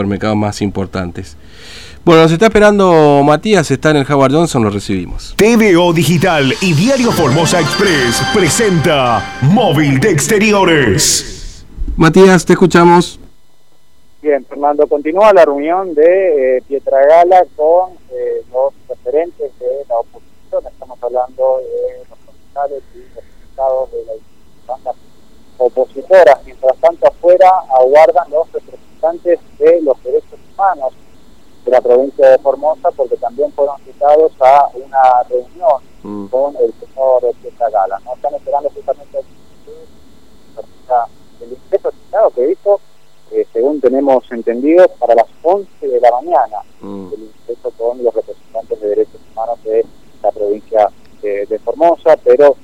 supermercados 0.00 0.36
más 0.36 0.62
importantes. 0.62 1.36
Bueno, 2.04 2.22
nos 2.22 2.30
está 2.30 2.46
esperando 2.46 3.20
Matías, 3.24 3.68
está 3.72 3.90
en 3.90 3.96
el 3.96 4.06
Howard 4.08 4.30
Johnson, 4.30 4.62
lo 4.62 4.70
recibimos. 4.70 5.34
TVO 5.36 5.92
Digital 5.92 6.54
y 6.62 6.72
Diario 6.72 7.10
Formosa 7.10 7.58
Express 7.58 8.22
presenta 8.32 9.40
Móvil 9.42 9.98
de 9.98 10.12
Exteriores. 10.12 11.66
Matías, 11.96 12.46
te 12.46 12.52
escuchamos. 12.52 13.18
Bien, 14.22 14.44
Fernando, 14.44 14.86
continúa 14.86 15.32
la 15.32 15.44
reunión 15.44 15.92
de 15.96 16.58
eh, 16.58 16.62
Pietragala 16.68 17.44
con 17.56 17.94
eh, 18.12 18.44
los 18.52 18.72
referentes 18.88 19.50
de 19.58 19.66
la 19.88 19.96
oposición. 19.96 20.62
Estamos 20.72 21.02
hablando 21.02 21.58
de 21.58 22.08
los 22.08 22.18
profesionales 22.20 22.82
y 22.94 22.98
los 23.16 23.24
diputados 23.24 23.90
de 23.90 23.98
las 24.06 24.16
bandas 24.64 24.94
opositoras. 25.56 26.38
Mientras 26.46 26.76
tanto, 26.76 27.08
afuera 27.08 27.50
aguardan 27.76 28.30
los 28.30 28.46
representantes 28.52 28.87
de 29.02 29.82
los 29.82 30.02
derechos 30.02 30.38
humanos 30.54 30.92
de 31.64 31.70
la 31.70 31.80
provincia 31.80 32.30
de 32.30 32.38
Formosa 32.38 32.90
porque 32.96 33.16
también 33.16 33.52
fueron 33.52 33.76
citados 33.84 34.32
a 34.40 34.68
una 34.74 35.22
reunión 35.28 35.88
Mm. 36.04 36.26
con 36.28 36.54
el 36.56 36.72
señor 36.78 37.22
Pietragala. 37.42 37.98
¿no? 38.04 38.14
Están 38.14 38.32
esperando 38.34 38.70
justamente 38.70 39.18
el 41.40 41.52
ingreso 41.52 41.90
citado 41.90 42.30
que 42.30 42.52
hizo, 42.52 42.80
eh, 43.32 43.44
según 43.52 43.80
tenemos 43.80 44.24
entendido, 44.30 44.86
para 45.00 45.14
las 45.16 45.26
11 45.42 45.88
de 45.88 46.00
la 46.00 46.10
mañana 46.12 46.58
Mm. 46.80 47.08
el 47.12 47.20
ingreso 47.24 47.70
con 47.76 48.02
los 48.02 48.14
representantes 48.14 48.80
de 48.80 48.88
derechos 48.88 49.20
humanos 49.32 49.58
de 49.64 49.84
la 50.22 50.30
provincia 50.30 50.88
de, 51.22 51.46
de 51.46 51.58
Formosa, 51.58 52.16
pero 52.22 52.56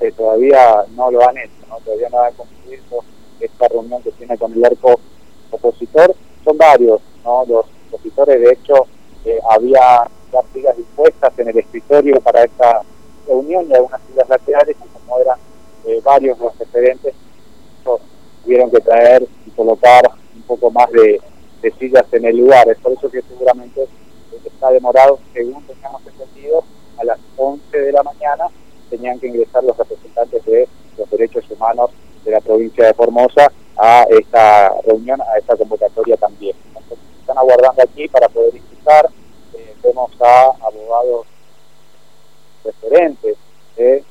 eh, 0.00 0.10
todavía 0.12 0.84
no 0.96 1.10
lo 1.12 1.26
han 1.28 1.38
hecho, 1.38 1.52
¿no? 1.68 1.76
todavía 1.84 2.08
no 2.10 2.20
han 2.20 2.34
concluido 2.34 3.04
esta 3.38 3.68
reunión 3.68 4.02
que 4.02 4.10
tiene 4.12 4.36
con 4.36 4.52
el 4.52 4.64
arco 4.64 4.98
opositor. 5.52 6.14
Son 6.74 6.86
varios 6.86 7.00
¿no? 7.24 7.44
los 7.46 7.66
opositores, 7.90 8.40
de 8.40 8.52
hecho, 8.52 8.86
eh, 9.24 9.38
había 9.48 10.04
las 10.32 10.44
sillas 10.52 10.76
dispuestas 10.76 11.38
en 11.38 11.48
el 11.48 11.58
escritorio 11.58 12.20
para 12.20 12.44
esta 12.44 12.82
reunión 13.26 13.66
y 13.68 13.74
algunas 13.74 14.00
sillas 14.02 14.28
laterales, 14.28 14.76
y 14.84 14.88
como 14.88 15.18
eran 15.20 15.38
eh, 15.86 16.00
varios 16.02 16.38
los 16.38 16.58
referentes, 16.58 17.14
tuvieron 18.42 18.70
que 18.70 18.80
traer 18.80 19.26
y 19.46 19.50
colocar 19.52 20.10
un 20.34 20.42
poco 20.42 20.70
más 20.70 20.90
de, 20.90 21.20
de 21.62 21.70
sillas 21.78 22.04
en 22.12 22.24
el 22.24 22.36
lugar. 22.36 22.68
Es 22.68 22.78
por 22.78 22.92
eso 22.92 23.10
que 23.10 23.22
seguramente 23.22 23.82
eh, 23.82 23.88
está 24.44 24.70
demorado, 24.70 25.18
según 25.32 25.62
teníamos 25.66 26.02
entendido, 26.06 26.64
a 26.98 27.04
las 27.04 27.18
11 27.36 27.78
de 27.78 27.92
la 27.92 28.02
mañana 28.02 28.46
tenían 28.90 29.18
que 29.18 29.28
ingresar 29.28 29.64
los 29.64 29.76
representantes 29.76 30.44
de 30.44 30.68
los 30.98 31.10
derechos 31.10 31.44
humanos 31.50 31.90
de 32.24 32.32
la 32.32 32.40
provincia 32.40 32.86
de 32.86 32.94
Formosa 32.94 33.50
a 33.76 34.02
esta 34.10 34.72
reunión, 34.86 35.20
a 35.20 35.38
esta 35.38 35.56
convocatoria 35.56 36.16
también. 36.16 36.56
Entonces, 36.68 36.98
están 37.20 37.38
aguardando 37.38 37.82
aquí 37.82 38.08
para 38.08 38.28
poder 38.28 38.54
ingresar. 38.56 39.08
Eh, 39.54 39.74
vemos 39.82 40.10
a 40.20 40.66
abogados 40.66 41.26
referentes 42.64 43.36
de 43.76 44.04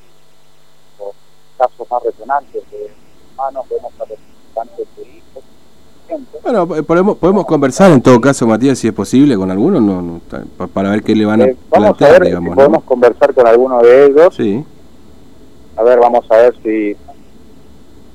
los 0.99 1.11
casos 1.57 1.87
más 1.89 2.03
resonantes 2.03 2.63
de 2.71 2.91
humanos, 3.33 3.65
vemos 3.69 3.91
a 3.99 4.05
representantes 4.05 4.87
de 4.97 5.03
hijos. 5.03 5.43
gente. 6.07 6.37
Bueno, 6.43 6.75
eh, 6.75 6.83
podemos, 6.83 7.17
podemos 7.17 7.45
conversar 7.45 7.91
en 7.91 8.01
todo 8.01 8.19
caso, 8.21 8.45
Matías, 8.45 8.77
si 8.77 8.87
es 8.87 8.93
posible, 8.93 9.35
con 9.37 9.49
alguno, 9.49 9.79
no, 9.79 10.01
no, 10.01 10.67
para 10.67 10.89
ver 10.91 11.03
qué 11.03 11.15
le 11.15 11.25
van 11.25 11.41
a 11.41 11.45
Eh, 11.45 11.57
vamos 11.69 12.01
a 12.01 12.09
ver 12.11 12.23
digamos. 12.25 12.43
si 12.43 12.49
¿no? 12.49 12.55
podemos 12.55 12.83
conversar 12.83 13.33
con 13.33 13.47
alguno 13.47 13.81
de 13.81 14.05
ellos. 14.07 14.35
Sí. 14.35 14.63
A 15.75 15.81
ver, 15.83 15.99
vamos 15.99 16.29
a 16.29 16.35
ver 16.37 16.55
si, 16.61 16.95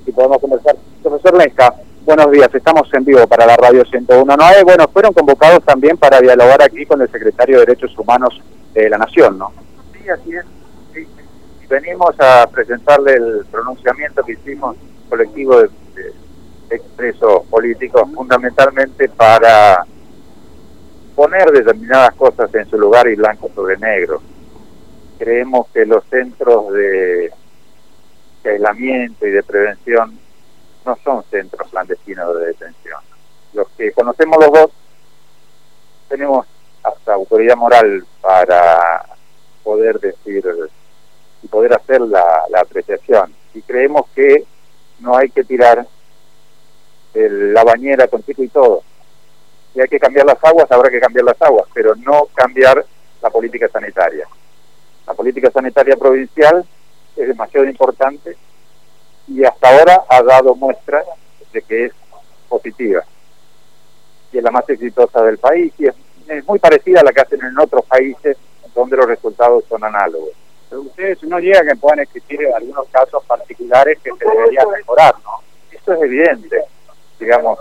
si 0.05 0.13
podemos 0.13 0.39
conversar. 0.39 0.77
Profesor 1.03 1.39
Lenca, 1.39 1.75
buenos 2.05 2.31
días. 2.33 2.53
Estamos 2.53 2.93
en 2.93 3.05
vivo 3.05 3.27
para 3.27 3.47
la 3.47 3.57
radio 3.57 3.85
101.9. 3.85 4.65
Bueno, 4.65 4.89
fueron 4.89 5.13
convocados 5.13 5.65
también 5.65 5.97
para 5.97 6.21
dialogar 6.21 6.61
aquí 6.63 6.85
con 6.87 7.01
el 7.01 7.11
secretario 7.11 7.61
de 7.61 7.67
Derechos 7.67 7.97
Humanos 7.97 8.41
de 8.75 8.91
la 8.91 8.99
Nación, 8.99 9.39
¿no? 9.39 9.53
Sí, 9.93 10.09
así 10.09 10.35
es. 10.35 10.45
Sí, 10.93 11.07
venimos 11.69 12.19
a 12.19 12.49
presentarle 12.49 13.15
el 13.15 13.47
pronunciamiento 13.51 14.25
que 14.25 14.33
hicimos 14.33 14.77
colectivo 15.09 15.63
de, 15.63 15.69
de 16.69 16.77
expresos 16.77 17.47
políticos, 17.47 18.03
fundamentalmente 18.13 19.09
para 19.09 19.85
poner 21.15 21.51
determinadas 21.53 22.15
cosas 22.15 22.53
en 22.55 22.69
su 22.69 22.77
lugar 22.77 23.07
y 23.09 23.15
blanco 23.15 23.51
sobre 23.55 23.77
negro. 23.79 24.21
Creemos 25.19 25.69
que 25.73 25.87
los 25.87 26.05
centros 26.07 26.73
de, 26.73 27.31
de 28.43 28.51
aislamiento 28.51 29.27
y 29.27 29.31
de 29.31 29.43
prevención 29.45 30.28
no 30.89 30.97
son 31.05 31.23
centros 31.31 31.69
clandestinos 31.69 32.35
de 32.35 32.47
detención. 32.47 33.01
Los 33.53 33.69
que 33.77 33.93
conocemos 33.93 34.39
los 34.41 34.51
dos 34.51 34.71
tenemos 36.09 36.47
hasta 36.83 37.13
autoridad 37.13 37.57
moral 37.57 38.07
para 38.23 39.05
poder 39.63 40.01
decir 40.01 40.43
y 41.43 41.49
poder 41.49 41.75
hacer 41.75 42.01
la, 42.01 42.25
apreciación. 42.59 43.35
Y 43.53 43.61
creemos 43.61 44.07
que 44.15 44.45
no 45.01 45.15
hay 45.15 45.29
que 45.29 45.45
tirar 45.45 45.87
el- 47.13 47.53
la 47.53 47.65
bañera 47.65 48.09
con 48.09 48.23
chico 48.25 48.43
y 48.43 48.49
todo. 48.49 48.83
Si 49.75 49.81
hay 49.83 49.89
que 49.89 50.01
cambiar 50.01 50.25
las 50.25 50.43
aguas, 50.43 50.73
habrá 50.73 50.91
que 50.91 51.01
cambiar 51.01 51.27
las 51.27 51.41
aguas, 51.43 51.69
pero 51.75 51.95
no 51.97 52.29
cambiar 52.35 52.83
la 53.21 53.29
política 53.29 53.69
sanitaria. 53.69 54.27
La 55.07 55.13
política 55.13 55.51
sanitaria 55.51 55.97
provincial 55.97 56.67
es 57.15 57.29
demasiado 57.29 57.67
importante 57.67 58.37
y 59.29 59.45
hasta 59.45 59.69
ahora 59.69 60.05
ha 60.09 60.23
dado 60.23 60.55
muestras 60.55 61.05
de 61.53 61.63
que 61.63 61.87
es 61.87 61.93
positiva 62.49 63.05
y 64.33 64.39
es 64.39 64.45
la 64.45 64.51
más 64.51 64.69
exitosa 64.69 65.23
del 65.23 65.39
país 65.39 65.73
y 65.79 65.87
es, 65.87 65.95
muy 66.47 66.59
parecida 66.59 67.01
a 67.01 67.05
la 67.05 67.13
que 67.13 67.23
hacen 67.23 67.41
en 67.43 67.59
otros 67.59 67.87
países 67.87 68.37
donde 68.75 68.99
los 68.99 69.07
resultados 69.07 69.65
son 69.67 69.83
análogos. 69.83 70.29
Pero 70.69 70.83
ustedes 70.83 71.23
no 71.23 71.39
llegan 71.39 71.67
que 71.67 71.77
puedan 71.77 72.01
existir 72.01 72.39
algunos 72.55 72.87
casos 72.89 73.25
particulares 73.25 73.99
que 74.05 74.11
se 74.11 74.25
deberían 74.27 74.69
mejorar, 74.69 75.15
¿no? 75.25 75.39
Esto 75.73 75.95
es 75.95 76.03
evidente, 76.03 76.65
digamos. 77.19 77.61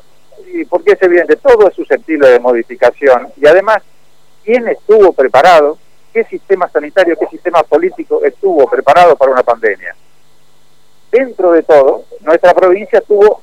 ¿Y 0.51 0.65
por 0.65 0.83
qué 0.83 0.91
es 0.91 1.01
evidente? 1.01 1.37
Todo 1.37 1.69
es 1.69 1.75
susceptible 1.75 2.27
de 2.27 2.39
modificación 2.39 3.31
y 3.37 3.47
además, 3.47 3.83
¿quién 4.43 4.67
estuvo 4.67 5.13
preparado? 5.13 5.77
¿Qué 6.11 6.25
sistema 6.25 6.67
sanitario, 6.67 7.15
qué 7.17 7.27
sistema 7.27 7.63
político 7.63 8.21
estuvo 8.25 8.69
preparado 8.69 9.15
para 9.15 9.31
una 9.31 9.43
pandemia? 9.43 9.95
Dentro 11.11 11.51
de 11.51 11.63
todo, 11.63 12.03
nuestra 12.21 12.53
provincia 12.53 13.01
tuvo 13.01 13.41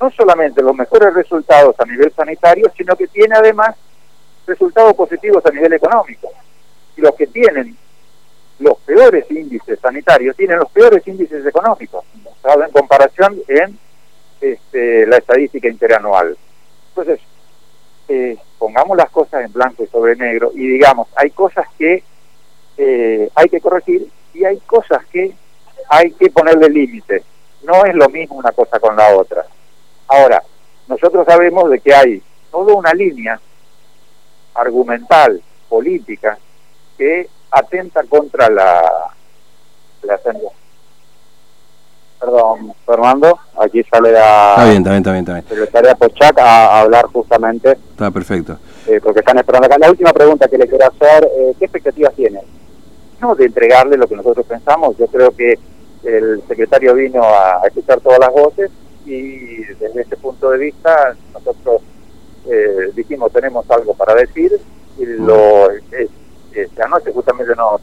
no 0.00 0.10
solamente 0.10 0.62
los 0.62 0.74
mejores 0.74 1.14
resultados 1.14 1.74
a 1.78 1.84
nivel 1.84 2.12
sanitario, 2.12 2.70
sino 2.76 2.94
que 2.96 3.06
tiene 3.08 3.34
además 3.34 3.74
resultados 4.46 4.94
positivos 4.94 5.44
a 5.46 5.50
nivel 5.50 5.72
económico. 5.72 6.30
Y 6.96 7.00
los 7.00 7.14
que 7.14 7.26
tienen 7.26 7.76
los 8.58 8.78
peores 8.80 9.30
índices 9.30 9.78
sanitarios 9.80 10.36
tienen 10.36 10.58
los 10.58 10.70
peores 10.70 11.06
índices 11.06 11.44
económicos, 11.44 12.04
mostrado 12.22 12.64
en 12.64 12.70
comparación 12.70 13.38
en 13.48 13.78
este, 14.40 15.06
la 15.06 15.18
estadística 15.18 15.68
interanual. 15.68 16.36
Entonces, 16.88 17.20
eh, 18.08 18.38
pongamos 18.58 18.96
las 18.96 19.10
cosas 19.10 19.44
en 19.44 19.52
blanco 19.52 19.82
y 19.82 19.86
sobre 19.88 20.16
negro 20.16 20.52
y 20.54 20.66
digamos, 20.68 21.08
hay 21.16 21.30
cosas 21.30 21.66
que 21.76 22.02
eh, 22.78 23.30
hay 23.34 23.48
que 23.48 23.60
corregir 23.60 24.08
y 24.32 24.44
hay 24.44 24.58
cosas 24.60 25.04
que 25.06 25.34
hay 25.88 26.10
que 26.12 26.30
ponerle 26.30 26.68
límites. 26.68 27.22
No 27.64 27.84
es 27.84 27.94
lo 27.94 28.08
mismo 28.08 28.36
una 28.36 28.52
cosa 28.52 28.78
con 28.78 28.96
la 28.96 29.14
otra. 29.16 29.44
Ahora, 30.08 30.42
nosotros 30.88 31.26
sabemos 31.26 31.68
de 31.70 31.80
que 31.80 31.94
hay 31.94 32.22
toda 32.50 32.74
una 32.74 32.92
línea 32.92 33.40
argumental, 34.54 35.42
política, 35.68 36.38
que 36.96 37.28
atenta 37.50 38.02
contra 38.04 38.48
la. 38.48 39.10
Perdón, 42.18 42.72
Fernando, 42.86 43.38
aquí 43.60 43.82
sale 43.84 44.10
la 44.12 44.50
Está 44.56 44.64
bien, 44.64 44.76
está 44.78 44.90
bien, 44.90 44.98
está 45.00 45.12
bien, 45.12 45.20
está 45.20 45.32
bien. 45.34 45.44
secretaria 45.48 45.94
Pochac 45.94 46.38
a, 46.38 46.66
a 46.66 46.80
hablar 46.80 47.04
justamente, 47.06 47.72
Está 47.72 48.10
perfecto. 48.10 48.58
eh, 48.86 49.00
porque 49.02 49.20
están 49.20 49.38
esperando 49.38 49.66
acá. 49.66 49.76
La 49.78 49.90
última 49.90 50.12
pregunta 50.12 50.48
que 50.48 50.56
le 50.56 50.66
quiero 50.66 50.86
hacer, 50.86 51.28
eh, 51.36 51.54
¿qué 51.58 51.66
expectativas 51.66 52.14
tiene? 52.14 52.40
No 53.20 53.34
de 53.34 53.46
entregarle 53.46 53.96
lo 53.96 54.06
que 54.06 54.16
nosotros 54.16 54.46
pensamos, 54.46 54.96
yo 54.98 55.06
creo 55.06 55.30
que 55.30 55.58
el 56.04 56.42
secretario 56.46 56.94
vino 56.94 57.22
a, 57.22 57.62
escuchar 57.66 58.00
todas 58.00 58.18
las 58.18 58.30
voces 58.32 58.70
y 59.04 59.64
desde 59.64 60.02
ese 60.02 60.16
punto 60.16 60.50
de 60.50 60.58
vista 60.58 61.16
nosotros 61.32 61.82
eh, 62.48 62.90
dijimos 62.94 63.32
tenemos 63.32 63.68
algo 63.70 63.94
para 63.94 64.14
decir 64.14 64.52
y 64.98 65.04
lo 65.06 65.70
es, 65.70 66.10
es- 66.52 66.80
anoche 66.80 67.12
justamente 67.12 67.54
nos, 67.56 67.80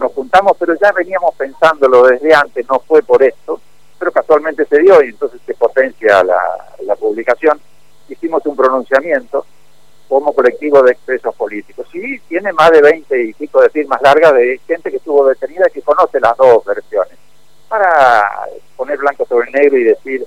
nos 0.00 0.12
juntamos 0.12 0.52
pero 0.58 0.74
ya 0.80 0.92
veníamos 0.92 1.34
pensándolo 1.36 2.06
desde 2.06 2.34
antes 2.34 2.66
no 2.68 2.80
fue 2.80 3.02
por 3.02 3.22
esto 3.22 3.60
pero 3.98 4.10
casualmente 4.10 4.64
se 4.64 4.80
dio 4.80 5.00
y 5.04 5.10
entonces 5.10 5.40
se 5.46 5.54
potencia 5.54 6.24
la, 6.24 6.40
la 6.84 6.96
publicación. 6.96 7.60
Hicimos 8.08 8.44
un 8.46 8.56
pronunciamiento 8.56 9.46
como 10.12 10.34
colectivo 10.34 10.82
de 10.82 10.92
expresos 10.92 11.34
políticos. 11.34 11.86
Sí, 11.90 12.20
tiene 12.28 12.52
más 12.52 12.70
de 12.70 12.82
20 12.82 13.18
y 13.18 13.32
pico 13.32 13.62
de 13.62 13.70
firmas 13.70 13.98
largas 14.02 14.34
de 14.34 14.60
gente 14.66 14.90
que 14.90 14.98
estuvo 14.98 15.26
detenida 15.26 15.64
y 15.70 15.72
que 15.72 15.80
conoce 15.80 16.20
las 16.20 16.36
dos 16.36 16.62
versiones. 16.66 17.14
Para 17.66 18.46
poner 18.76 18.98
blanco 18.98 19.24
sobre 19.24 19.50
negro 19.50 19.78
y 19.78 19.84
decir, 19.84 20.26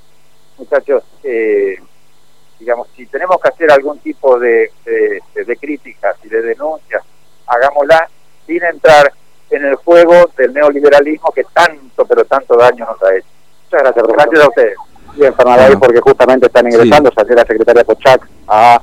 muchachos, 0.58 1.04
eh, 1.24 1.76
digamos, 2.60 2.88
si 2.96 3.06
tenemos 3.06 3.40
que 3.40 3.50
hacer 3.50 3.72
algún 3.72 4.00
tipo 4.00 4.40
de, 4.40 4.72
de, 4.86 5.58
críticas 5.58 6.16
y 6.24 6.30
de 6.30 6.42
denuncias, 6.42 7.04
hagámosla 7.46 8.10
sin 8.48 8.64
entrar 8.64 9.14
en 9.52 9.66
el 9.66 9.76
juego 9.76 10.32
del 10.36 10.52
neoliberalismo 10.52 11.32
que 11.32 11.44
tanto, 11.54 12.06
pero 12.08 12.26
tanto 12.26 12.58
daño 12.58 12.88
nos 12.88 13.04
ha 13.04 13.16
hecho. 13.16 13.28
Muchas 13.66 13.82
gracias. 13.84 14.08
Gracias 14.08 14.46
a 14.46 14.50
ustedes. 14.50 14.78
Bien, 15.14 15.36
Fernando, 15.36 15.80
porque 15.80 16.02
justamente 16.02 16.48
están 16.48 16.66
ingresando, 16.66 17.12
sí. 17.12 17.36
la 17.36 17.46
secretaria 17.46 17.84
Cochac 17.84 18.28
a 18.48 18.82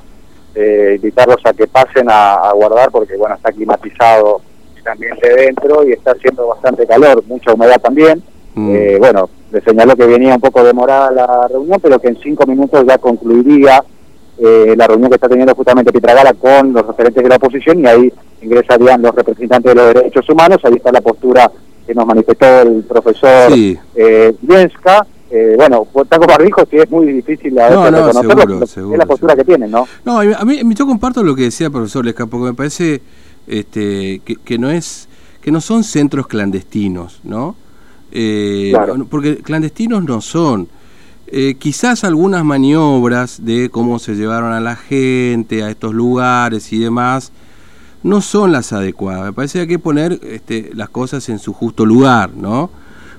eh, 0.55 0.93
invitarlos 0.95 1.37
a 1.45 1.53
que 1.53 1.67
pasen 1.67 2.07
a, 2.09 2.51
guardar, 2.53 2.91
porque 2.91 3.17
bueno, 3.17 3.35
está 3.35 3.51
climatizado 3.51 4.41
también 4.83 5.17
de 5.21 5.29
dentro 5.29 5.87
y 5.87 5.93
está 5.93 6.11
haciendo 6.11 6.47
bastante 6.47 6.85
calor, 6.85 7.23
mucha 7.27 7.53
humedad 7.53 7.81
también. 7.81 8.21
Mm. 8.53 8.75
Eh, 8.75 8.97
bueno, 8.99 9.29
le 9.51 9.61
señaló 9.61 9.95
que 9.95 10.05
venía 10.05 10.35
un 10.35 10.41
poco 10.41 10.63
demorada 10.63 11.09
la 11.11 11.47
reunión, 11.47 11.79
pero 11.81 11.99
que 11.99 12.09
en 12.09 12.17
cinco 12.17 12.45
minutos 12.45 12.85
ya 12.85 12.97
concluiría 12.97 13.83
eh, 14.37 14.73
la 14.75 14.87
reunión 14.87 15.09
que 15.09 15.15
está 15.15 15.29
teniendo 15.29 15.55
justamente 15.55 15.91
Pitragala 15.91 16.33
con 16.33 16.73
los 16.73 16.85
referentes 16.85 17.23
de 17.23 17.29
la 17.29 17.35
oposición 17.35 17.79
y 17.79 17.87
ahí 17.87 18.13
ingresarían 18.41 19.01
los 19.01 19.15
representantes 19.15 19.73
de 19.73 19.75
los 19.75 19.93
derechos 19.93 20.29
humanos. 20.29 20.57
Ahí 20.63 20.73
está 20.73 20.91
la 20.91 21.01
postura 21.01 21.49
que 21.85 21.93
nos 21.93 22.05
manifestó 22.05 22.61
el 22.61 22.83
profesor 22.83 23.51
sí. 23.51 23.77
eh, 23.95 24.33
Eh, 25.35 25.55
bueno, 25.57 25.87
Taco 26.07 26.27
Barrijo 26.27 26.63
sí 26.69 26.77
es 26.77 26.91
muy 26.91 27.07
difícil 27.07 27.57
a 27.57 27.67
no, 27.71 27.89
no, 27.89 28.13
seguro, 28.13 28.63
es 28.63 28.97
la 28.99 29.05
postura 29.07 29.35
que 29.35 29.43
tienen, 29.43 29.71
¿no? 29.71 29.87
No, 30.05 30.19
a 30.19 30.45
mí, 30.45 30.61
yo 30.75 30.85
comparto 30.85 31.23
lo 31.23 31.35
que 31.35 31.45
decía 31.45 31.67
el 31.67 31.73
profesor 31.73 32.05
Lesca, 32.05 32.27
porque 32.27 32.51
me 32.51 32.53
parece 32.53 33.01
este, 33.47 34.21
que, 34.23 34.35
que 34.35 34.59
no 34.59 34.69
es 34.69 35.09
que 35.41 35.51
no 35.51 35.59
son 35.59 35.83
centros 35.83 36.27
clandestinos, 36.27 37.19
¿no? 37.23 37.55
Eh, 38.11 38.73
porque 39.09 39.37
clandestinos 39.37 40.03
no 40.03 40.21
son. 40.21 40.67
Eh, 41.25 41.55
quizás 41.55 42.03
algunas 42.03 42.45
maniobras 42.45 43.43
de 43.43 43.71
cómo 43.71 43.97
se 43.97 44.13
llevaron 44.13 44.53
a 44.53 44.59
la 44.59 44.75
gente 44.75 45.63
a 45.63 45.71
estos 45.71 45.95
lugares 45.95 46.71
y 46.71 46.77
demás 46.77 47.31
no 48.03 48.21
son 48.21 48.51
las 48.51 48.71
adecuadas. 48.71 49.25
Me 49.25 49.33
parece 49.33 49.53
que 49.53 49.61
hay 49.61 49.67
que 49.67 49.79
poner 49.79 50.19
este, 50.21 50.69
las 50.75 50.89
cosas 50.89 51.27
en 51.29 51.39
su 51.39 51.53
justo 51.53 51.87
lugar, 51.87 52.29
¿no? 52.35 52.69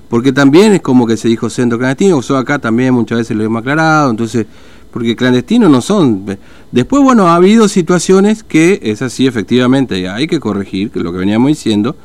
Porque 0.09 0.33
también 0.33 0.73
es 0.75 0.81
como 0.81 1.07
que 1.07 1.17
se 1.17 1.29
dijo 1.29 1.51
centro 1.51 1.79
clandestino, 1.79 2.21
eso 2.21 2.37
acá 2.37 2.59
también 2.59 2.95
muchas 2.95 3.19
veces 3.19 3.37
lo 3.37 3.45
hemos 3.45 3.61
aclarado, 3.61 4.11
entonces, 4.11 4.47
porque 4.91 5.17
clandestinos 5.17 5.71
no 5.71 5.81
son. 5.81 6.25
Después, 6.71 7.03
bueno, 7.03 7.29
ha 7.29 7.37
habido 7.37 7.69
situaciones 7.69 8.43
que 8.43 8.81
es 8.83 9.03
así, 9.03 9.27
efectivamente, 9.27 10.09
hay 10.09 10.27
que 10.27 10.41
corregir, 10.41 10.91
lo 10.95 11.13
que 11.13 11.19
veníamos 11.19 11.49
diciendo, 11.49 11.97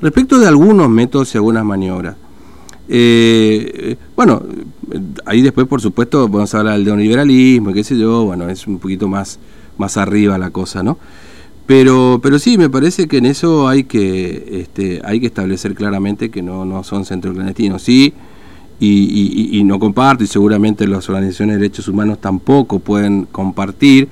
respecto 0.00 0.38
de 0.38 0.46
algunos 0.46 0.88
métodos 0.88 1.34
y 1.34 1.38
algunas 1.38 1.64
maniobras. 1.64 2.16
Eh, 2.88 3.96
bueno, 4.14 4.42
ahí 5.24 5.42
después, 5.42 5.66
por 5.66 5.80
supuesto, 5.80 6.28
vamos 6.28 6.54
a 6.54 6.58
hablar 6.58 6.74
del 6.74 6.84
neoliberalismo, 6.84 7.72
qué 7.72 7.84
sé 7.84 7.96
yo, 7.96 8.24
bueno, 8.24 8.48
es 8.48 8.66
un 8.66 8.78
poquito 8.78 9.08
más, 9.08 9.38
más 9.78 9.96
arriba 9.96 10.38
la 10.38 10.50
cosa, 10.50 10.82
¿no? 10.82 10.98
Pero, 11.66 12.20
pero 12.22 12.38
sí, 12.38 12.58
me 12.58 12.70
parece 12.70 13.08
que 13.08 13.18
en 13.18 13.26
eso 13.26 13.68
hay 13.68 13.84
que, 13.84 14.60
este, 14.60 15.00
hay 15.04 15.20
que 15.20 15.26
establecer 15.26 15.74
claramente 15.74 16.30
que 16.30 16.40
no, 16.40 16.64
no 16.64 16.84
son 16.84 17.04
centros 17.04 17.34
clandestinos. 17.34 17.82
Sí, 17.82 18.14
y, 18.78 19.58
y, 19.58 19.64
no 19.64 19.78
comparto, 19.78 20.22
y 20.22 20.26
seguramente 20.26 20.86
las 20.86 21.08
organizaciones 21.08 21.56
de 21.56 21.62
derechos 21.62 21.88
humanos 21.88 22.18
tampoco 22.20 22.78
pueden 22.78 23.24
compartir. 23.24 24.08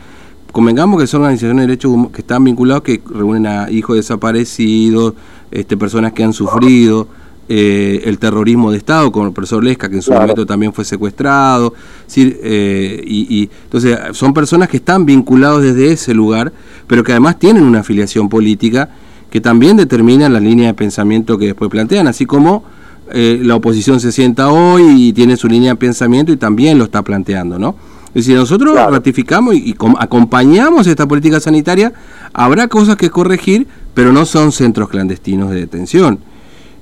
Convengamos 0.52 1.00
que 1.00 1.06
son 1.06 1.20
organizaciones 1.20 1.56
de 1.56 1.66
derechos 1.66 1.92
humanos 1.92 2.12
que 2.12 2.22
están 2.22 2.44
vinculados, 2.44 2.82
que 2.82 3.02
reúnen 3.08 3.46
a 3.46 3.70
hijos 3.70 3.96
desaparecidos, 3.96 5.14
este, 5.50 5.76
personas 5.76 6.12
que 6.12 6.24
han 6.24 6.32
sufrido 6.32 7.08
eh, 7.46 8.02
el 8.04 8.18
terrorismo 8.18 8.70
de 8.70 8.78
Estado, 8.78 9.12
como 9.12 9.26
el 9.26 9.32
profesor 9.32 9.62
Lesca, 9.62 9.90
que 9.90 9.96
en 9.96 10.02
su 10.02 10.12
momento 10.12 10.46
también 10.46 10.72
fue 10.72 10.84
secuestrado. 10.84 11.74
Eh, 12.16 13.02
y, 13.06 13.50
entonces, 13.64 13.98
son 14.12 14.32
personas 14.32 14.68
que 14.68 14.78
están 14.78 15.04
vinculados 15.04 15.62
desde 15.62 15.92
ese 15.92 16.14
lugar, 16.14 16.52
pero 16.86 17.04
que 17.04 17.12
además 17.12 17.38
tienen 17.38 17.64
una 17.64 17.80
afiliación 17.80 18.30
política 18.30 18.88
que 19.30 19.40
también 19.40 19.76
determina 19.76 20.28
la 20.28 20.40
línea 20.40 20.68
de 20.68 20.74
pensamiento 20.74 21.36
que 21.36 21.46
después 21.46 21.70
plantean, 21.70 22.06
así 22.06 22.24
como 22.24 22.64
eh, 23.12 23.40
la 23.42 23.56
oposición 23.56 24.00
se 24.00 24.12
sienta 24.12 24.48
hoy 24.48 25.08
y 25.08 25.12
tiene 25.12 25.36
su 25.36 25.48
línea 25.48 25.72
de 25.72 25.76
pensamiento 25.76 26.32
y 26.32 26.36
también 26.36 26.78
lo 26.78 26.84
está 26.84 27.02
planteando, 27.02 27.58
¿no? 27.58 27.74
Es 28.08 28.26
decir, 28.26 28.36
nosotros 28.36 28.76
ratificamos 28.76 29.56
y, 29.56 29.70
y 29.70 29.76
acompañamos 29.98 30.86
esta 30.86 31.06
política 31.06 31.40
sanitaria, 31.40 31.92
habrá 32.32 32.68
cosas 32.68 32.96
que 32.96 33.10
corregir, 33.10 33.66
pero 33.92 34.12
no 34.12 34.24
son 34.24 34.52
centros 34.52 34.88
clandestinos 34.88 35.50
de 35.50 35.56
detención. 35.56 36.20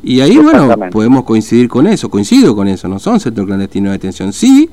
Y 0.03 0.21
ahí, 0.21 0.37
bueno, 0.37 0.69
podemos 0.91 1.25
coincidir 1.25 1.69
con 1.69 1.87
eso, 1.87 2.11
coincido 2.11 2.57
con 2.57 2.67
eso, 2.67 2.89
no 2.89 2.99
son 2.99 3.21
centros 3.21 3.47
clandestinos 3.47 3.91
de 3.91 3.99
detención. 3.99 4.33
Sí, 4.33 4.69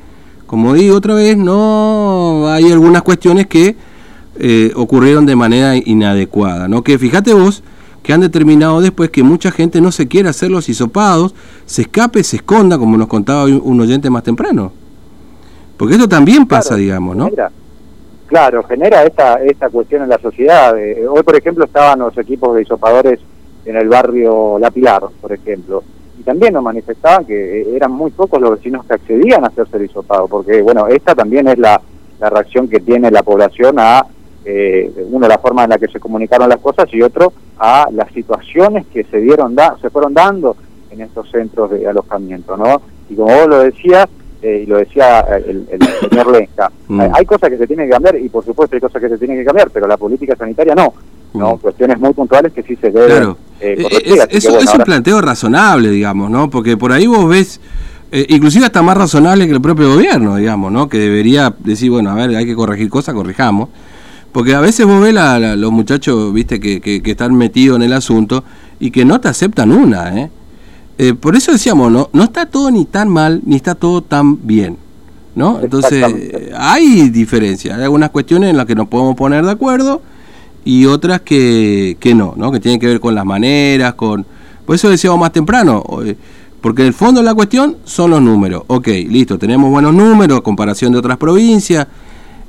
como 0.47 0.73
digo 0.73 0.95
otra 0.95 1.13
vez, 1.13 1.37
no 1.37 2.47
hay 2.49 2.71
algunas 2.71 3.03
cuestiones 3.03 3.45
que 3.45 3.75
eh, 4.39 4.71
ocurrieron 4.75 5.25
de 5.25 5.35
manera 5.35 5.75
inadecuada, 5.75 6.67
¿no? 6.67 6.83
Que 6.83 6.97
fíjate 6.97 7.33
vos 7.33 7.61
que 8.01 8.13
han 8.13 8.21
determinado 8.21 8.81
después 8.81 9.11
que 9.11 9.21
mucha 9.21 9.51
gente 9.51 9.81
no 9.81 9.91
se 9.91 10.07
quiere 10.07 10.29
hacer 10.29 10.49
los 10.49 10.67
hisopados, 10.69 11.35
se 11.65 11.83
escape, 11.83 12.23
se 12.23 12.37
esconda, 12.37 12.79
como 12.79 12.97
nos 12.97 13.07
contaba 13.07 13.45
un 13.45 13.79
oyente 13.81 14.09
más 14.09 14.23
temprano. 14.23 14.71
Porque 15.77 15.95
eso 15.95 16.09
también 16.09 16.47
pasa, 16.47 16.75
digamos, 16.75 17.15
¿no? 17.15 17.29
claro, 18.27 18.63
genera 18.63 19.03
esta, 19.03 19.35
esta 19.43 19.69
cuestión 19.69 20.03
en 20.03 20.09
la 20.09 20.19
sociedad. 20.19 20.77
Eh, 20.77 21.07
hoy, 21.07 21.23
por 21.23 21.35
ejemplo, 21.35 21.65
estaban 21.65 21.99
los 21.99 22.17
equipos 22.17 22.55
de 22.55 22.61
hisopadores 22.61 23.19
en 23.69 23.77
el 23.77 23.87
barrio 23.87 24.57
La 24.57 24.71
Pilar, 24.71 25.03
por 25.21 25.31
ejemplo. 25.31 25.83
Y 26.19 26.23
también 26.23 26.53
nos 26.53 26.63
manifestaban 26.63 27.23
que 27.25 27.61
eh, 27.61 27.75
eran 27.75 27.91
muy 27.91 28.09
pocos 28.09 28.41
los 28.41 28.51
vecinos 28.51 28.83
que 28.85 28.95
accedían 28.95 29.43
a 29.43 29.47
hacerse 29.47 29.77
el 29.77 29.85
hisopado, 29.85 30.27
porque, 30.27 30.61
bueno, 30.63 30.87
esta 30.87 31.13
también 31.13 31.47
es 31.47 31.59
la, 31.59 31.79
la 32.19 32.29
reacción 32.31 32.67
que 32.67 32.79
tiene 32.79 33.11
la 33.11 33.21
población 33.21 33.75
a, 33.77 34.03
eh, 34.43 34.91
uno, 35.11 35.27
la 35.27 35.37
forma 35.37 35.65
en 35.65 35.69
la 35.69 35.77
que 35.77 35.87
se 35.87 35.99
comunicaron 35.99 36.49
las 36.49 36.59
cosas 36.59 36.91
y 36.91 37.01
otro, 37.03 37.31
a 37.59 37.87
las 37.91 38.11
situaciones 38.11 38.87
que 38.87 39.03
se 39.03 39.17
dieron 39.17 39.53
da, 39.53 39.77
se 39.79 39.91
fueron 39.91 40.15
dando 40.15 40.55
en 40.89 41.01
estos 41.01 41.29
centros 41.29 41.69
de 41.69 41.87
alojamiento, 41.87 42.57
¿no? 42.57 42.81
Y 43.07 43.15
como 43.15 43.35
vos 43.35 43.47
lo 43.47 43.59
decías, 43.59 44.07
eh, 44.41 44.63
y 44.63 44.65
lo 44.65 44.77
decía 44.77 45.19
el, 45.19 45.67
señor 46.09 46.31
Lenca, 46.31 46.71
mm. 46.87 47.01
hay, 47.01 47.11
hay 47.13 47.25
cosas 47.25 47.51
que 47.51 47.57
se 47.57 47.67
tienen 47.67 47.85
que 47.85 47.91
cambiar 47.91 48.15
y 48.15 48.29
por 48.29 48.43
supuesto 48.43 48.75
hay 48.75 48.81
cosas 48.81 48.99
que 48.99 49.09
se 49.09 49.17
tienen 49.19 49.37
que 49.37 49.45
cambiar, 49.45 49.69
pero 49.69 49.85
la 49.85 49.97
política 49.97 50.35
sanitaria 50.35 50.73
no. 50.73 50.93
¿No? 51.33 51.55
Mm. 51.55 51.59
Cuestiones 51.59 51.99
muy 51.99 52.13
puntuales 52.13 52.53
que 52.53 52.63
sí 52.63 52.75
se 52.75 52.91
deben 52.91 53.07
claro. 53.07 53.37
Eh, 53.59 53.75
eh, 53.77 54.27
es, 54.31 54.45
es 54.45 54.73
un 54.73 54.83
planteo 54.83 55.21
razonable, 55.21 55.89
digamos, 55.89 56.29
¿no? 56.29 56.49
Porque 56.49 56.77
por 56.77 56.91
ahí 56.93 57.07
vos 57.07 57.27
ves, 57.27 57.59
eh, 58.11 58.25
inclusive 58.29 58.65
hasta 58.65 58.81
más 58.81 58.97
razonable 58.97 59.47
que 59.47 59.53
el 59.53 59.61
propio 59.61 59.89
gobierno, 59.89 60.37
digamos, 60.37 60.71
¿no? 60.71 60.87
Que 60.87 60.97
debería 60.97 61.53
decir, 61.59 61.91
bueno, 61.91 62.11
a 62.11 62.15
ver, 62.15 62.35
hay 62.35 62.45
que 62.45 62.55
corregir 62.55 62.89
cosas, 62.89 63.13
corrijamos. 63.13 63.69
Porque 64.31 64.53
a 64.53 64.61
veces 64.61 64.85
vos 64.85 65.01
ves 65.01 65.15
los 65.57 65.71
muchachos, 65.71 66.31
viste, 66.31 66.59
que, 66.59 66.79
que, 66.79 67.01
están 67.03 67.33
metidos 67.33 67.77
en 67.77 67.81
el 67.81 67.93
asunto 67.93 68.43
y 68.79 68.91
que 68.91 69.03
no 69.03 69.19
te 69.19 69.27
aceptan 69.27 69.71
una, 69.71 70.15
¿eh? 70.19 70.29
por 71.19 71.35
eso 71.35 71.51
decíamos, 71.51 71.91
no, 71.91 72.09
no 72.13 72.25
está 72.25 72.45
todo 72.45 72.69
ni 72.69 72.85
tan 72.85 73.09
mal, 73.09 73.41
ni 73.43 73.55
está 73.55 73.73
todo 73.73 74.03
tan 74.03 74.45
bien. 74.45 74.77
¿no? 75.33 75.59
Entonces, 75.61 76.05
hay 76.55 77.09
diferencias, 77.09 77.75
hay 77.75 77.83
algunas 77.85 78.11
cuestiones 78.11 78.51
en 78.51 78.57
las 78.57 78.67
que 78.67 78.75
nos 78.75 78.87
podemos 78.87 79.15
poner 79.15 79.43
de 79.43 79.51
acuerdo 79.51 80.03
y 80.69 80.85
otras 80.85 81.21
que, 81.21 81.97
que 81.99 82.13
no, 82.13 82.35
¿no? 82.37 82.51
Que 82.51 82.59
tienen 82.59 82.79
que 82.79 82.85
ver 82.85 82.99
con 82.99 83.15
las 83.15 83.25
maneras, 83.25 83.95
con... 83.95 84.23
Por 84.67 84.75
eso 84.75 84.87
decíamos 84.87 85.19
más 85.19 85.31
temprano, 85.31 85.83
eh, 86.05 86.15
porque 86.61 86.83
en 86.83 86.89
el 86.89 86.93
fondo 86.93 87.21
de 87.21 87.25
la 87.25 87.33
cuestión 87.33 87.77
son 87.85 88.11
los 88.11 88.21
números. 88.21 88.65
Ok, 88.67 88.87
listo, 89.07 89.39
tenemos 89.39 89.71
buenos 89.71 89.95
números, 89.95 90.41
comparación 90.41 90.91
de 90.91 90.99
otras 90.99 91.17
provincias, 91.17 91.87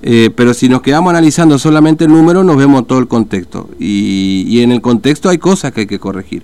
eh, 0.02 0.28
pero 0.36 0.52
si 0.52 0.68
nos 0.68 0.82
quedamos 0.82 1.08
analizando 1.08 1.58
solamente 1.58 2.04
el 2.04 2.10
número, 2.10 2.44
nos 2.44 2.58
vemos 2.58 2.86
todo 2.86 2.98
el 2.98 3.08
contexto. 3.08 3.70
Y, 3.78 4.44
y 4.46 4.60
en 4.60 4.72
el 4.72 4.82
contexto 4.82 5.30
hay 5.30 5.38
cosas 5.38 5.72
que 5.72 5.80
hay 5.80 5.86
que 5.86 5.98
corregir. 5.98 6.42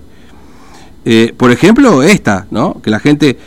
Eh, 1.05 1.31
por 1.37 1.51
ejemplo, 1.51 2.01
esta, 2.01 2.47
¿no? 2.49 2.81
Que 2.81 2.89
la 2.89 2.99
gente 2.99 3.37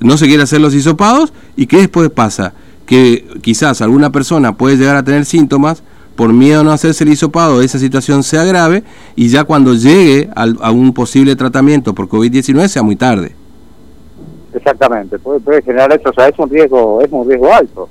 no 0.00 0.16
se 0.16 0.26
quiere 0.26 0.44
hacer 0.44 0.62
los 0.62 0.72
hisopados 0.72 1.34
y 1.54 1.66
que 1.66 1.76
después 1.76 2.08
pasa 2.08 2.54
que 2.86 3.26
quizás 3.42 3.82
alguna 3.82 4.10
persona 4.10 4.56
puede 4.56 4.78
llegar 4.78 4.96
a 4.96 5.02
tener 5.02 5.26
síntomas, 5.26 5.82
por 6.16 6.32
miedo 6.32 6.60
a 6.60 6.64
no 6.64 6.72
hacerse 6.72 7.04
el 7.04 7.10
hisopado, 7.10 7.62
esa 7.62 7.78
situación 7.78 8.22
sea 8.22 8.44
grave 8.44 8.82
y 9.16 9.28
ya 9.28 9.44
cuando 9.44 9.74
llegue 9.74 10.28
a 10.34 10.70
un 10.70 10.92
posible 10.92 11.36
tratamiento 11.36 11.94
por 11.94 12.08
COVID-19 12.08 12.68
sea 12.68 12.82
muy 12.82 12.96
tarde. 12.96 13.32
Exactamente, 14.54 15.18
puede, 15.18 15.62
generar 15.62 15.92
eso, 15.92 16.10
o 16.10 16.12
sea, 16.12 16.28
es 16.28 16.38
un 16.38 16.50
riesgo, 16.50 17.00
es 17.00 17.10
un 17.10 17.28
riesgo 17.28 17.52
alto. 17.52 17.88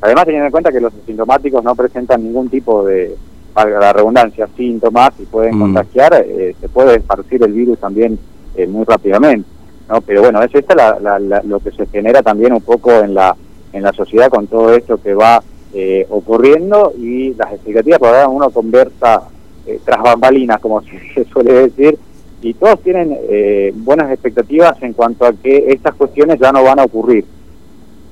Además, 0.00 0.24
teniendo 0.24 0.46
en 0.46 0.52
cuenta 0.52 0.70
que 0.70 0.80
los 0.80 0.92
asintomáticos 0.94 1.64
no 1.64 1.74
presentan 1.74 2.22
ningún 2.22 2.48
tipo 2.48 2.84
de, 2.84 3.16
para 3.52 3.80
la 3.80 3.92
redundancia, 3.92 4.48
síntomas 4.56 5.12
y 5.18 5.24
pueden 5.24 5.56
mm. 5.56 5.60
contagiar, 5.60 6.14
eh, 6.26 6.54
se 6.60 6.68
puede 6.68 6.96
esparcir 6.96 7.42
el 7.42 7.52
virus 7.52 7.78
también 7.78 8.18
eh, 8.54 8.66
muy 8.66 8.84
rápidamente. 8.84 9.48
¿no? 9.88 10.00
Pero 10.02 10.22
bueno, 10.22 10.42
es 10.42 10.54
esta 10.54 10.74
la, 10.74 11.40
lo 11.44 11.60
que 11.60 11.72
se 11.72 11.86
genera 11.86 12.22
también 12.22 12.52
un 12.52 12.60
poco 12.60 12.90
en 12.92 13.14
la, 13.14 13.34
en 13.72 13.82
la 13.82 13.92
sociedad 13.92 14.28
con 14.28 14.46
todo 14.46 14.74
esto 14.74 15.00
que 15.00 15.14
va 15.14 15.42
eh, 15.74 16.06
ocurriendo 16.10 16.92
y 16.96 17.34
las 17.34 17.52
expectativas, 17.52 17.98
por 17.98 18.08
ahora 18.08 18.28
uno 18.28 18.50
conversa 18.50 19.22
eh, 19.66 19.80
tras 19.84 20.02
bambalinas, 20.02 20.60
como 20.60 20.82
se 21.14 21.24
suele 21.24 21.52
decir, 21.52 21.98
y 22.42 22.54
todos 22.54 22.80
tienen 22.80 23.16
eh, 23.28 23.72
buenas 23.74 24.10
expectativas 24.10 24.80
en 24.82 24.92
cuanto 24.92 25.24
a 25.26 25.32
que 25.32 25.72
estas 25.72 25.94
cuestiones 25.94 26.38
ya 26.38 26.52
no 26.52 26.62
van 26.62 26.78
a 26.78 26.84
ocurrir, 26.84 27.24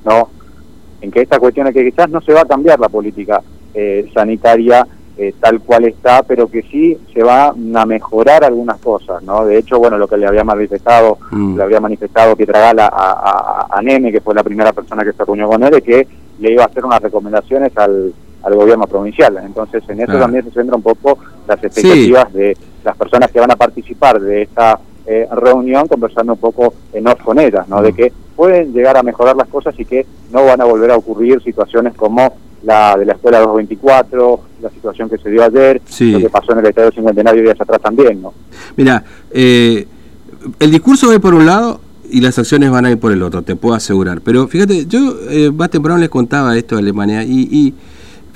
¿no? 0.05 0.29
en 1.03 1.11
que 1.11 1.21
esta 1.21 1.39
cuestión 1.39 1.67
es 1.67 1.75
que 1.75 1.85
quizás 1.85 2.09
no 2.09 2.21
se 2.21 2.33
va 2.33 2.43
a 2.43 2.47
cambiar 2.47 2.81
la 2.81 2.89
política 2.89 3.43
eh, 3.75 4.09
sanitaria 4.15 4.87
eh, 5.19 5.35
tal 5.39 5.61
cual 5.61 5.85
está, 5.85 6.23
pero 6.23 6.47
que 6.47 6.63
sí 6.63 6.97
se 7.13 7.23
va 7.23 7.49
a 7.49 7.87
mejorar 7.87 8.45
algunas 8.45 8.79
cosas, 8.79 9.23
¿no? 9.23 9.45
De 9.45 9.59
hecho, 9.59 9.79
bueno, 9.79 9.99
lo 9.99 10.09
que 10.09 10.17
le 10.17 10.27
había 10.27 10.43
manifestado, 10.43 11.19
mm. 11.31 11.57
le 11.57 11.63
había 11.63 11.81
manifestado 11.81 12.35
Pietragala 12.35 12.87
a, 12.87 13.13
a, 13.13 13.67
a, 13.69 13.83
Neme, 13.83 14.11
que 14.11 14.23
fue 14.23 14.35
la 14.35 14.43
primera 14.43 14.73
persona 14.73 15.05
que 15.05 15.13
se 15.13 15.25
reunió 15.25 15.49
con 15.49 15.63
él, 15.65 15.75
es 15.75 15.83
que 15.83 16.09
le 16.43 16.53
iba 16.53 16.65
a 16.65 16.67
hacer 16.67 16.85
unas 16.85 17.01
recomendaciones 17.01 17.73
al, 17.77 18.13
al 18.43 18.55
gobierno 18.55 18.87
provincial. 18.87 19.39
Entonces, 19.45 19.83
en 19.89 20.01
eso 20.01 20.19
también 20.19 20.45
se 20.45 20.51
centra 20.51 20.77
un 20.77 20.83
poco 20.83 21.19
las 21.47 21.63
expectativas 21.63 22.33
de 22.33 22.57
las 22.85 22.97
personas 22.97 23.31
que 23.31 23.41
van 23.41 23.51
a 23.53 23.57
participar 23.57 24.21
de 24.21 24.43
esta 24.43 24.79
eh, 25.07 25.27
reunión, 25.33 25.87
conversando 25.87 26.33
un 26.33 26.39
poco 26.39 26.75
en 26.93 27.07
ellas, 27.39 27.69
¿no? 27.69 27.81
De 27.81 27.93
mm. 27.93 27.95
que 27.95 28.13
pueden 28.37 28.73
llegar 28.73 28.97
a 28.97 29.03
mejorar 29.03 29.37
las 29.37 29.49
cosas 29.49 29.75
y 29.79 29.85
que 29.85 30.05
no 30.33 30.45
van 30.45 30.61
a 30.61 30.65
volver 30.65 30.91
a 30.91 30.97
ocurrir 30.97 31.41
situaciones 31.43 31.95
como 31.95 32.35
la 32.65 32.97
de 32.97 33.07
la 33.07 33.15
escuela 33.15 33.39
224, 33.39 34.41
la 34.63 34.71
situación 34.71 35.09
que 35.09 35.19
se 35.19 35.31
dio 35.31 35.43
ayer, 35.43 35.81
lo 36.01 36.19
que 36.19 36.31
pasó 36.31 36.53
en 36.53 36.59
el 36.61 36.67
Estadio 36.67 36.93
Cincuentenario 36.93 37.43
días 37.43 37.61
atrás 37.61 37.81
también, 37.81 38.23
¿no? 38.23 38.33
Mira, 38.77 39.03
eh, 39.31 39.87
el 40.59 40.71
discurso 40.71 41.11
va 41.13 41.19
por 41.19 41.35
un 41.35 41.47
lado 41.47 41.81
y 42.13 42.21
las 42.21 42.39
acciones 42.39 42.71
van 42.71 42.87
a 42.87 42.91
ir 42.91 42.99
por 42.99 43.11
el 43.13 43.23
otro, 43.23 43.43
te 43.43 43.57
puedo 43.57 43.75
asegurar. 43.75 44.21
Pero 44.21 44.47
fíjate, 44.47 44.87
yo 44.87 45.17
eh, 45.29 45.51
más 45.51 45.71
temprano 45.71 45.99
les 45.99 46.09
contaba 46.09 46.57
esto 46.57 46.77
de 46.77 46.83
Alemania 46.83 47.25
y, 47.25 47.75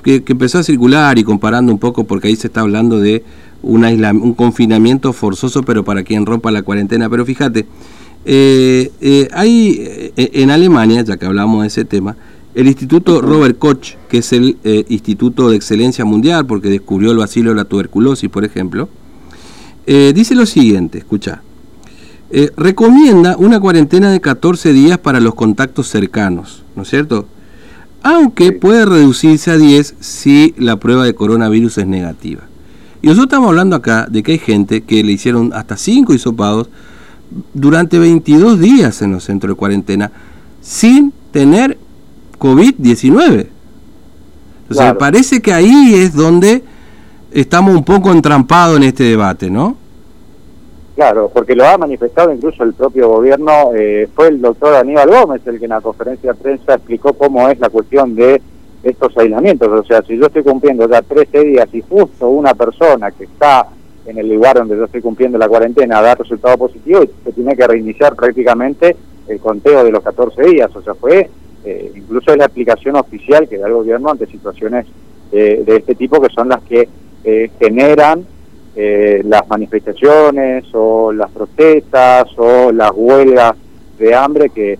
que, 0.03 0.23
empezó 0.27 0.59
a 0.59 0.63
circular 0.63 1.19
y 1.19 1.25
comparando 1.25 1.73
un 1.73 1.79
poco, 1.79 2.05
porque 2.05 2.29
ahí 2.29 2.37
se 2.37 2.49
está 2.49 2.63
hablando 2.63 2.99
de 2.99 3.23
un, 3.63 3.85
un 3.85 4.35
confinamiento 4.35 5.13
forzoso, 5.13 5.63
pero 5.63 5.85
para 5.85 6.03
quien 6.03 6.27
rompa 6.27 6.51
la 6.51 6.63
cuarentena. 6.63 7.09
Pero 7.09 7.25
fíjate, 7.25 7.67
eh, 8.25 8.91
eh, 9.01 9.29
hay 9.33 10.13
en 10.17 10.51
Alemania, 10.51 11.03
ya 11.03 11.17
que 11.17 11.27
hablamos 11.27 11.63
de 11.63 11.69
ese 11.69 11.85
tema, 11.85 12.17
el 12.57 12.69
Instituto 12.69 13.21
Robert 13.21 13.59
Koch, 13.59 13.97
que 14.09 14.19
es 14.19 14.33
el 14.33 14.57
eh, 14.65 14.87
Instituto 14.89 15.51
de 15.51 15.57
Excelencia 15.57 16.07
Mundial, 16.07 16.47
porque 16.47 16.71
descubrió 16.71 17.11
el 17.11 17.19
vacilo 17.19 17.51
de 17.51 17.57
la 17.57 17.67
tuberculosis, 17.67 18.31
por 18.31 18.47
ejemplo, 18.47 18.89
eh, 19.87 20.13
dice 20.15 20.35
lo 20.35 20.47
siguiente, 20.47 20.97
escucha, 20.97 21.43
eh, 22.31 22.51
recomienda 22.57 23.37
una 23.39 23.61
cuarentena 23.61 24.11
de 24.11 24.21
14 24.21 24.73
días 24.73 24.99
para 24.99 25.21
los 25.21 25.35
contactos 25.35 25.89
cercanos, 25.89 26.65
¿no 26.75 26.83
es 26.83 26.89
cierto? 26.89 27.27
Aunque 28.03 28.53
puede 28.53 28.85
reducirse 28.85 29.51
a 29.51 29.57
10 29.57 29.95
si 30.01 30.55
la 30.59 30.77
prueba 30.77 31.05
de 31.05 31.15
coronavirus 31.15 31.79
es 31.79 31.87
negativa. 31.87 32.43
Y 33.03 33.07
nosotros 33.07 33.27
estamos 33.27 33.49
hablando 33.49 33.77
acá 33.77 34.07
de 34.11 34.23
que 34.23 34.33
hay 34.33 34.39
gente 34.39 34.83
que 34.83 35.05
le 35.05 35.13
hicieron 35.13 35.53
hasta 35.55 35.77
5 35.77 36.15
hisopados 36.15 36.69
durante 37.55 37.99
22 37.99 38.59
días 38.59 39.03
en 39.03 39.13
los 39.13 39.25
centros 39.25 39.51
de 39.51 39.57
cuarentena 39.57 40.11
sin 40.61 41.13
tener 41.31 41.79
COVID-19. 42.39 43.47
O 44.69 44.75
sea, 44.75 44.99
parece 44.99 45.41
que 45.41 45.53
ahí 45.53 45.95
es 45.95 46.15
donde 46.15 46.65
estamos 47.31 47.75
un 47.77 47.85
poco 47.85 48.11
entrampados 48.11 48.79
en 48.79 48.83
este 48.85 49.05
debate, 49.05 49.51
¿no? 49.51 49.77
Claro, 50.97 51.31
porque 51.33 51.55
lo 51.55 51.67
ha 51.67 51.77
manifestado 51.77 52.33
incluso 52.33 52.65
el 52.65 52.73
propio 52.73 53.11
gobierno, 53.11 53.71
eh, 53.75 54.09
fue 54.15 54.29
el 54.29 54.41
doctor 54.41 54.75
Aníbal 54.75 55.11
Gómez 55.11 55.47
el 55.47 55.59
que 55.59 55.67
en 55.67 55.73
la 55.73 55.83
conferencia 55.83 56.33
de 56.33 56.41
prensa 56.41 56.73
explicó 56.73 57.13
cómo 57.13 57.47
es 57.51 57.61
la 57.61 57.69
cuestión 57.69 58.17
de 58.17 58.41
estos 58.83 59.15
aislamientos. 59.19 59.69
O 59.69 59.85
sea, 59.85 60.01
si 60.01 60.17
yo 60.17 60.25
estoy 60.25 60.43
cumpliendo 60.43 60.89
ya 60.89 61.03
13 61.03 61.45
días 61.45 61.69
y 61.75 61.83
justo 61.83 62.31
una 62.31 62.55
persona 62.55 63.11
que 63.11 63.25
está 63.25 63.67
en 64.07 64.17
el 64.17 64.27
lugar 64.27 64.57
donde 64.57 64.75
yo 64.75 64.85
estoy 64.85 65.03
cumpliendo 65.03 65.37
la 65.37 65.49
cuarentena 65.49 66.01
da 66.01 66.15
resultado 66.15 66.57
positivo, 66.57 67.05
se 67.25 67.33
tiene 67.33 67.55
que 67.55 67.67
reiniciar 67.67 68.17
prácticamente 68.17 68.97
el 69.29 69.39
conteo 69.39 69.85
de 69.85 69.91
los 69.91 70.03
14 70.03 70.43
días. 70.45 70.75
O 70.75 70.81
sea, 70.81 70.95
fue 70.95 71.29
eh, 71.67 71.93
incluso 71.95 72.35
la 72.35 72.47
aplicación 72.47 72.97
oficial 72.97 73.47
que 73.47 73.59
da 73.59 73.67
el 73.67 73.75
gobierno 73.75 74.11
ante 74.11 74.25
situaciones 74.27 74.87
de 75.31 75.65
este 75.67 75.97
tipo 75.97 76.21
que 76.23 76.33
son 76.33 76.49
las 76.49 76.63
que 76.63 76.89
eh, 77.25 77.51
generan 77.59 78.25
eh, 78.77 79.23
las 79.25 79.49
manifestaciones 79.49 80.65
o 80.73 81.13
las 81.13 81.31
protestas 81.31 82.27
o 82.37 82.71
las 82.71 82.93
huelgas 82.95 83.55
de 83.99 84.15
hambre 84.15 84.51
que, 84.51 84.79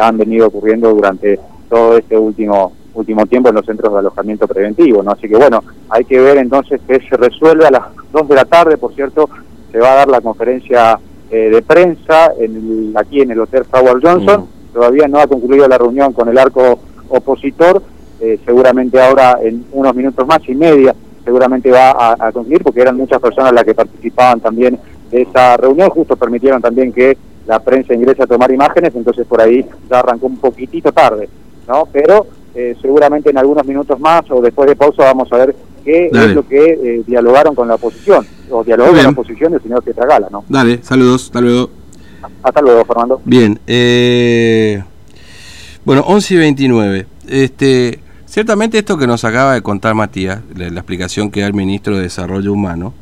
han 0.00 0.16
venido 0.16 0.46
ocurriendo 0.46 0.88
durante 0.94 1.38
todo 1.68 1.98
este 1.98 2.16
último 2.16 2.72
último 2.94 3.26
tiempo 3.26 3.50
en 3.50 3.56
los 3.56 3.66
centros 3.66 3.92
de 3.92 3.98
alojamiento 3.98 4.48
preventivo, 4.48 5.02
¿no? 5.02 5.10
Así 5.10 5.28
que 5.28 5.36
bueno, 5.36 5.62
hay 5.90 6.06
que 6.06 6.18
ver 6.18 6.38
entonces 6.38 6.80
que 6.88 6.98
se 7.00 7.14
resuelve 7.18 7.66
a 7.66 7.70
las 7.70 7.82
2 8.10 8.26
de 8.26 8.34
la 8.34 8.46
tarde, 8.46 8.78
por 8.78 8.94
cierto, 8.94 9.28
se 9.70 9.78
va 9.78 9.92
a 9.92 9.96
dar 9.96 10.08
la 10.08 10.22
conferencia 10.22 10.98
de 11.28 11.60
prensa 11.60 12.32
en 12.38 12.94
aquí 12.96 13.20
en 13.20 13.32
el 13.32 13.40
Hotel 13.40 13.64
Howard 13.70 14.00
Johnson, 14.02 14.40
mm. 14.40 14.56
Todavía 14.76 15.08
no 15.08 15.20
ha 15.20 15.26
concluido 15.26 15.66
la 15.66 15.78
reunión 15.78 16.12
con 16.12 16.28
el 16.28 16.36
arco 16.36 16.78
opositor, 17.08 17.82
eh, 18.20 18.38
seguramente 18.44 19.00
ahora 19.00 19.38
en 19.42 19.64
unos 19.72 19.94
minutos 19.94 20.26
más 20.26 20.46
y 20.46 20.54
media 20.54 20.94
seguramente 21.26 21.72
va 21.72 22.14
a, 22.14 22.30
concluir 22.30 22.62
porque 22.62 22.82
eran 22.82 22.96
muchas 22.96 23.20
personas 23.20 23.52
las 23.52 23.64
que 23.64 23.74
participaban 23.74 24.38
también 24.38 24.78
de 25.10 25.22
esa 25.22 25.56
reunión, 25.56 25.90
justo 25.90 26.14
permitieron 26.14 26.62
también 26.62 26.92
que 26.92 27.18
la 27.48 27.58
prensa 27.58 27.94
ingrese 27.94 28.22
a 28.22 28.26
tomar 28.28 28.52
imágenes, 28.52 28.94
entonces 28.94 29.26
por 29.26 29.40
ahí 29.40 29.66
ya 29.90 29.98
arrancó 29.98 30.26
un 30.26 30.36
poquitito 30.36 30.92
tarde, 30.92 31.28
¿no? 31.66 31.88
Pero 31.92 32.26
eh, 32.54 32.76
seguramente 32.80 33.30
en 33.30 33.38
algunos 33.38 33.66
minutos 33.66 33.98
más 33.98 34.22
o 34.30 34.40
después 34.40 34.68
de 34.68 34.76
pausa 34.76 35.02
vamos 35.02 35.32
a 35.32 35.38
ver 35.38 35.56
qué 35.84 36.06
es 36.06 36.34
lo 36.34 36.46
que 36.46 36.64
eh, 36.64 37.02
dialogaron 37.04 37.56
con 37.56 37.66
la 37.66 37.74
oposición, 37.74 38.24
o 38.48 38.62
dialogó 38.62 38.90
con 38.90 39.02
la 39.02 39.08
oposición 39.08 39.52
del 39.52 39.62
señor 39.62 39.82
Pietragala, 39.82 40.28
¿no? 40.30 40.44
Dale, 40.48 40.80
saludos, 40.84 41.24
hasta 41.24 41.40
luego. 41.40 41.70
Hasta 42.42 42.62
luego, 42.62 42.84
Fernando. 42.84 43.20
Bien, 43.24 43.58
eh, 43.66 44.82
bueno, 45.84 46.04
11 46.06 46.34
y 46.34 46.36
29. 46.36 47.06
Este, 47.28 48.00
ciertamente 48.36 48.76
esto 48.76 48.98
que 48.98 49.06
nos 49.06 49.24
acaba 49.24 49.54
de 49.54 49.62
contar 49.62 49.94
Matías, 49.94 50.42
la, 50.54 50.66
explicación 50.66 51.30
que 51.30 51.40
da 51.40 51.46
el 51.46 51.54
ministro 51.54 51.96
de 51.96 52.02
Desarrollo 52.02 52.52
Humano, 52.52 52.92